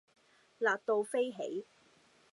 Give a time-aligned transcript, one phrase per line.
[0.57, 1.67] 辣到飛起